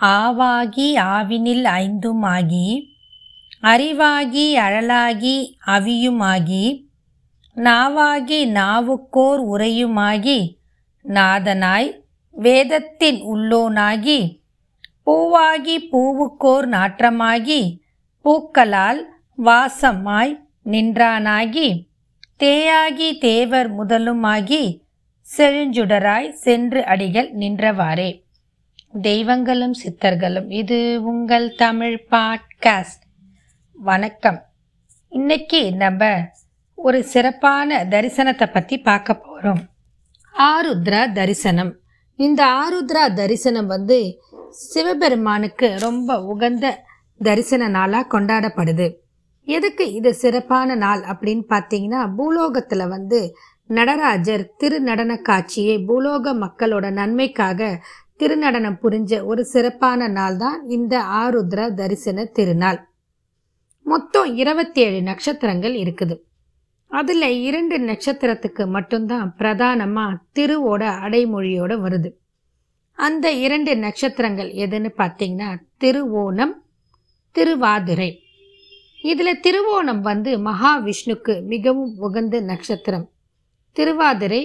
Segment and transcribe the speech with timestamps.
[0.00, 2.88] ஆவாகி ஆவினில் ஐந்துமாகி
[3.62, 6.88] அறிவாகி அழலாகி அவியுமாகி
[7.56, 10.58] நாவாகி நாவுக்கோர் உரையுமாகி
[11.04, 14.40] நாதனாய் வேதத்தின் உள்ளோனாகி
[15.04, 17.80] பூவாகி பூவுக்கோர் நாற்றமாகி
[18.24, 19.02] பூக்களால்
[19.36, 21.88] வாசமாய் நின்றானாகி
[22.38, 24.80] தேயாகி தேவர் முதலுமாகி
[25.38, 28.29] செழுஞ்சுடராய் சென்று அடிகள் நின்றவாறே.
[28.92, 30.50] தெய்வங்களும் சித்தர்களும்.
[30.50, 33.04] இது உங்கள் தமிழ் பாட்காஸ்ட்.
[33.72, 34.42] வணக்கம்.
[35.08, 36.30] இன்னைக்கு நம்ம
[36.74, 39.60] ஒரு சிறப்பான தரிசனத்தை பற்றி பார்க்க போகிறோம்
[40.34, 41.76] ஆருத்ரா தரிசனம்.
[42.16, 46.84] இந்த ஆருத்ரா தரிசனம் வந்து சிவபெருமானுக்கு ரொம்ப உகந்த
[47.18, 48.96] தரிசன நாளாக கொண்டாடப்படுது.
[49.44, 53.36] எதுக்கு இது சிறப்பான நாள் அப்படின்னு பார்த்தீங்கன்னா பூலோகத்தில் வந்து
[53.66, 57.82] நடராஜர் திருநடன காட்சியை பூலோக மக்களோட நன்மைக்காக
[58.20, 62.88] திருநடனம் புரிஞ்ச ஒரு சிறப்பான நாள் தான் இந்த ஆருத்ரா தரிசன திருநாள்.
[63.82, 66.16] மொத்தம் இருபத்தி ஏழு நட்சத்திரங்கள் இருக்குது.
[66.86, 72.10] அதில் இரண்டு நட்சத்திரத்துக்கு மட்டும்தான் பிரதானமாக திருவோட அடைமொழியோட வருது.
[72.94, 76.54] அந்த இரண்டு நட்சத்திரங்கள் எதுன்னு பார்த்தீங்கன்னா திருவோணம்
[77.32, 78.10] திருவாதிரை.
[79.02, 83.06] இதில் திருவோணம் வந்து மகாவிஷ்ணுக்கு மிகவும் உகந்த நட்சத்திரம்.
[83.72, 84.42] திருவாதிரை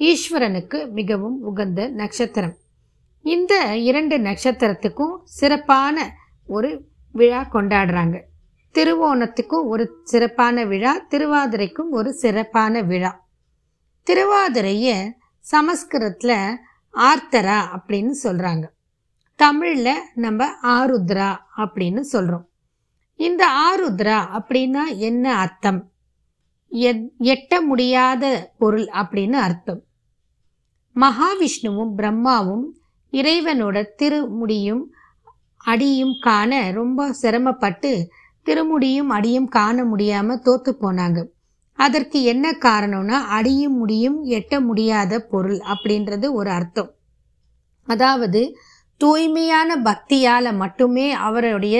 [0.00, 2.56] ஈஸ்வரனுக்கு மிகவும் உகந்த நட்சத்திரம்.
[3.22, 6.14] இந்த இரண்டு நட்சத்திரத்துக்கும் சிறப்பான
[6.46, 8.20] ஒரு விழா கொண்டாடுறாங்க.
[8.72, 13.26] திருவோணத்துக்கும் ஒரு சிறப்பான விழா திருவாதிரைக்கும் ஒரு சிறப்பான விழா.
[14.06, 16.58] திருவாதிரையை சமஸ்கிருதத்தில்
[16.92, 18.66] ஆர்த்தரா அப்படின்னு சொல்கிறாங்க
[19.36, 22.48] தமிழில் நம்ம ஆருத்ரா அப்படின்னு சொல்கிறோம்
[23.16, 25.92] இந்த ஆருத்ரா அப்படின்னா என்ன அர்த்தம்?
[27.18, 29.82] எட்ட முடியாத பொருள் அப்படின்னு அர்த்தம்.
[30.96, 32.77] மகாவிஷ்ணுவும் பிரம்மாவும்
[33.12, 34.82] இறைவனோட திருமுடியும்
[35.64, 37.92] அடியும் காண ரொம்ப சிரமப்பட்டு
[38.46, 41.18] திருமுடியும் அடியும் காண முடியாமல் தோத்து போனாங்க.
[41.78, 46.90] அதற்கு என்ன காரணம்னா அடியும் முடியும் எட்ட முடியாத பொருள் அப்படின்றது ஒரு அர்த்தம்.
[47.88, 48.40] அதாவது
[49.00, 51.76] தூய்மையான பக்தியால் மட்டுமே அவருடைய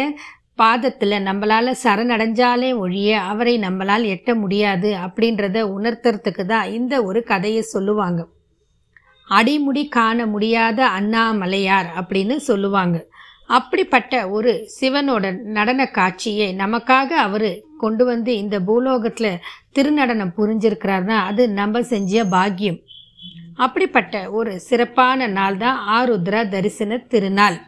[0.55, 8.21] பாதத்தில் நம்மளால் சரணடைஞ்சாலே ஒழிய அவரை நம்மளால் எட்ட முடியாது அப்படின்றத உணர்த்துறதுக்கு தான் இந்த ஒரு கதையை சொல்லுவாங்க.
[9.37, 12.97] அடிமுடி காண முடியாத அண்ணாமலையார் அப்படின்னு சொல்லுவாங்க.
[13.47, 19.41] அப்படிப்பட்ட ஒரு சிவனோட நடன காட்சியை நமக்காக அவர் கொண்டு வந்து இந்த பூலோகத்தில்
[19.77, 22.79] திருநடனம் புரிஞ்சிருக்கிறாருன்னா அது நம்ம செஞ்ச பாக்கியம்.
[23.55, 27.59] அப்படிப்பட்ட ஒரு சிறப்பான நாள் தான் ஆருத்ரா தரிசன திருநாள்.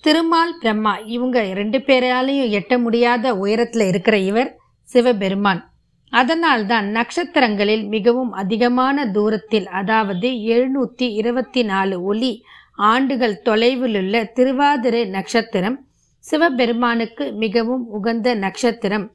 [0.00, 4.50] திருமால் பிரம்மா இவங்க ரெண்டு பேராலையும் எட்ட முடியாத உயரத்தில் இருக்கிற இவர்
[4.88, 5.62] சிவபெருமான்.
[6.10, 15.86] அதனால்தான் நட்சத்திரங்களில் மிகவும் அதிகமான தூரத்தில் அதாவது எழுநூற்றி இருபத்தி நாலு ஒளி ஆண்டுகள் தொலைவிலுள்ள திருவாதிரை நட்சத்திரம்
[16.20, 19.12] சிவபெருமானுக்கு மிகவும் உகந்த நட்சத்திரம்.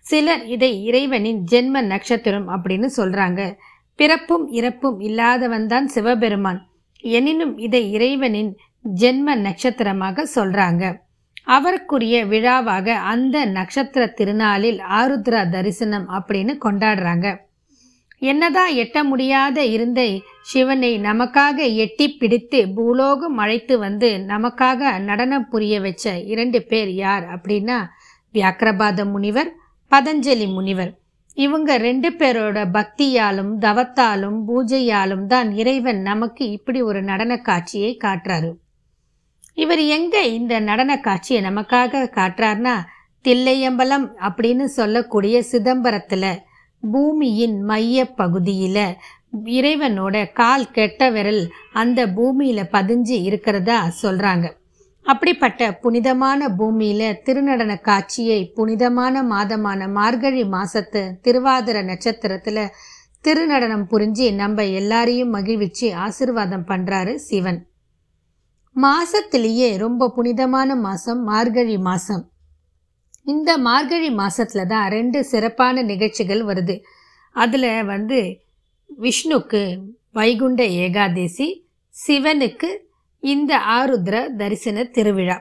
[0.00, 3.56] சிலர் இதை இறைவனின் ஜென்ம நட்சத்திரம் அப்படின்னு சொல்றாங்க.
[3.94, 6.68] பிறப்பும் இறப்பும் இல்லாதவன் தான் சிவபெருமான்.
[7.00, 8.56] எனினும் இதை இறைவனின்
[9.00, 11.05] ஜென்ம நட்சத்திரமாக சொல்றாங்க.
[11.46, 17.26] அவருக்குரிய விழாவாக அந்த நட்சத்திர திருநாளில் ஆருத்ரா தரிசனம் அப்படின்னு கொண்டாடுறாங்க.
[18.22, 20.00] என்னதான் எட்ட முடியாத இருந்த
[20.42, 27.78] சிவனை நமக்காக எட்டி பிடித்து பூலோகம் அழைத்து வந்து நமக்காக நடனம் புரிய வச்ச இரண்டு பேர் யார் அப்படின்னா
[28.34, 29.50] வியாக்கிரபாத முனிவர்
[29.92, 30.92] பதஞ்சலி முனிவர்.
[31.36, 38.52] இவங்க ரெண்டு பேரோட பக்தியாலும் தவத்தாலும் பூஜையாலும் தான் இறைவன் நமக்கு இப்படி ஒரு நடன காட்சியை காட்டுறாரு.
[39.56, 42.74] இவர் எங்க இந்த நடன காட்சியை நமக்காக காட்டுறார்னா
[43.24, 46.32] தில்லையம்பலம் அப்படின்னு சொல்லக்கூடிய சிதம்பரத்தில்
[46.82, 48.84] பூமியின் மைய பகுதியில்
[49.50, 54.46] இறைவனோட கால் கெட்ட விரல் அந்த பூமியில் பதிஞ்சு இருக்கிறதா சொல்கிறாங்க
[55.06, 62.62] அப்படிப்பட்ட புனிதமான பூமியில் திருநடன காட்சியை புனிதமான மாதமான மார்கழி மாசத்து திருவாதிர நட்சத்திரத்தில்
[63.24, 67.60] திருநடனம் புரிஞ்சு நம்ம எல்லாரையும் மகிழ்விச்சு ஆசிர்வாதம் பண்ணுறாரு சிவன்.
[68.84, 72.24] மாசத்திலேயே ரொம்ப புனிதமான மாதம் மார்கழி மாதம்
[73.24, 76.82] இந்த மார்கழி மாதத்தில் தான் ரெண்டு சிறப்பான நிகழ்ச்சிகள் வருது.
[77.32, 78.18] அதில் வந்து
[79.04, 79.62] விஷ்ணுக்கு
[80.12, 81.46] வைகுண்ட ஏகாதேசி
[81.94, 82.70] சிவனுக்கு
[83.20, 85.38] இந்த ஆருத்ர தரிசன திருவிழா.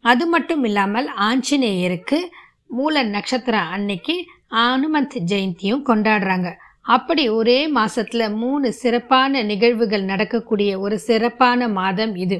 [0.00, 2.18] அது மட்டும் இல்லாமல் ஆஞ்சநேயருக்கு
[2.66, 4.14] மூல நட்சத்திரம் அன்னைக்கு
[4.50, 6.50] அனுமந்த் ஜெயந்தியும் கொண்டாடுறாங்க.
[6.82, 12.38] அப்படி ஒரே மாதத்தில் மூணு சிறப்பான நிகழ்வுகள் நடக்கக்கூடிய ஒரு சிறப்பான மாதம் இது.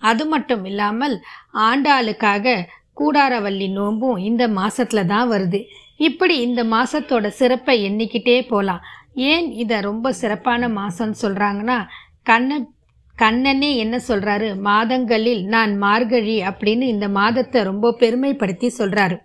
[0.00, 2.66] அது மட்டும் இல்லாமல் ஆண்டாளுக்காக
[3.00, 5.60] கூடாரவல்லி நோம்பும் இந்த மாசத்துல தான் வருது.
[5.96, 11.78] இப்படி இந்த மாசத்தோட சிறப்பை எண்ணிக்கிட்டே போகலாம் ஏன் இதை ரொம்ப சிறப்பான மாதம்னு சொல்கிறாங்கன்னா
[12.22, 12.58] கண்ண
[13.16, 19.16] கண்ணனே என்ன சொல்கிறாரு மாதங்களில் நான் மார்கழி அப்படின்னு இந்த மாதத்தை ரொம்ப பெருமைப்படுத்தி சொல்கிறாரு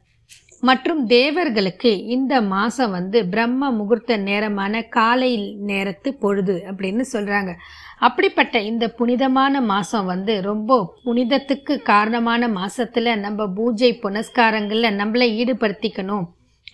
[0.68, 5.32] மற்றும் தேவர்களுக்கு இந்த மாதம் வந்து பிரம்ம முகூர்த்த நேரமான காலை
[5.70, 7.52] நேரத்து பொழுது அப்படின்னு சொல்கிறாங்க
[8.00, 16.26] அப்படிப்பட்ட இந்த புனிதமான மாதம் வந்து ரொம்ப புனிதத்துக்கு காரணமான மாதத்தில் நம்ம பூஜை புனஸ்காரங்களில் நம்மளை ஈடுபடுத்திக்கணும்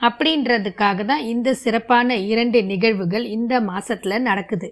[0.01, 4.69] அப்படின்றதுக்காக தான் இந்த சிறப்பான இரண்டு நிகழ்வுகள் இந்த மாதத்தில் நடக்குது.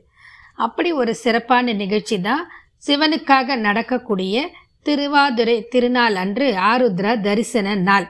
[0.58, 2.46] அப்படி ஒரு சிறப்பான நிகழ்ச்சி தான்
[2.78, 4.46] சிவனுக்காக நடக்கக்கூடிய
[4.86, 8.08] திருவாதுரை திருநாள் அன்று ஆருத்ரா தரிசன நாள்.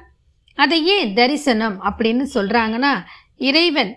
[0.63, 2.93] அதை ஏன் தரிசனம் அப்படின்னு சொல்கிறாங்கன்னா
[3.49, 3.91] இறைவன்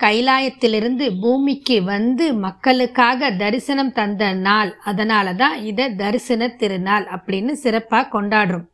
[0.00, 4.70] கைலாயத்திலிருந்து பூமிக்கு வந்து மக்களுக்காக தரிசனம் தந்த நாள்.
[4.90, 8.66] அதனால தான் இதை தரிசன திருநாள் அப்படின்னு சிறப்பாக கொண்டாடுறோம்.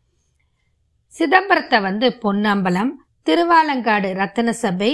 [1.14, 2.92] சிதம்பரத்தை வந்து பொன்னம்பலம்
[3.26, 4.90] திருவாலங்காடு ரத்தன சபை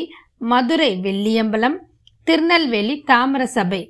[0.51, 1.79] மதுரை வெள்ளியம்பலம்
[2.27, 3.83] திருநெல்வேலி தாமர சபை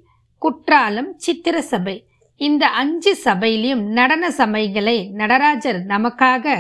[0.42, 1.96] குற்றாலம் சித்திர சபை.
[2.40, 6.54] இந்த அஞ்சு சபையிலையும் நடன சபைகளை நடராஜர் நமக்காக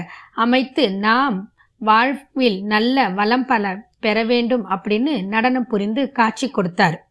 [0.44, 1.38] அமைத்து நாம்
[1.80, 7.08] வாழ்வில் நல்ல வளம் பல பெற வேண்டும் அப்படின்னு நடனம் புரிந்து காட்சி கொடுத்தார்.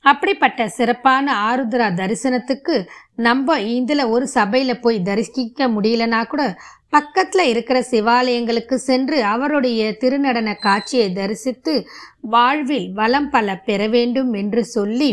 [0.00, 2.86] அப்படிப்பட்ட சிறப்பான ஆருத்ரா தரிசனத்துக்கு
[3.16, 6.42] நம்ம இதில் ஒரு சபையில் போய் தரிசிக்க முடியலனா கூட
[6.88, 11.86] பக்கத்தில் இருக்கிற சிவாலயங்களுக்கு சென்று அவருடைய திருநடன காட்சியை தரிசித்து
[12.20, 15.10] வாழ்வில் வளம் பல பெற வேண்டும் என்று சொல்லி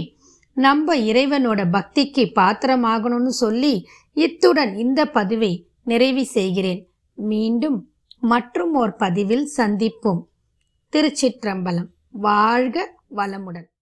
[0.57, 3.73] நம்ம இறைவனோட பக்திக்கு பாத்திரமாகணும்னு சொல்லி
[4.13, 6.87] இத்துடன் இந்த பதிவை நிறைவு செய்கிறேன்.
[7.13, 7.79] மீண்டும்
[8.23, 10.21] மற்றும் ஓர் பதிவில் சந்திப்போம்.
[10.93, 11.89] திருச்சிற்றம்பலம்.
[12.11, 13.72] வாழ்க வளமுடன்.